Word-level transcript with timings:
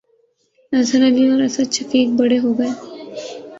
اظہر 0.73 1.01
علی 1.07 1.25
اور 1.27 1.41
اسد 1.47 1.67
شفیق 1.75 2.07
'بڑے' 2.11 2.41
ہو 2.43 2.51
گئے 2.59 2.71